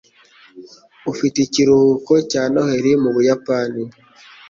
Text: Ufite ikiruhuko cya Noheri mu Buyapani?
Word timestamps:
Ufite 1.11 1.37
ikiruhuko 1.45 2.13
cya 2.29 2.43
Noheri 2.51 2.91
mu 3.03 3.09
Buyapani? 3.15 3.83